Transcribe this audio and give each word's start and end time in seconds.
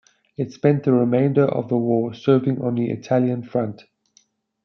It 0.35 0.51
spent 0.51 0.81
the 0.83 0.93
remainder 0.93 1.45
of 1.45 1.69
the 1.69 1.77
war 1.77 2.15
serving 2.15 2.59
on 2.63 2.73
the 2.73 2.89
Italian 2.89 3.43
Front. 3.43 3.83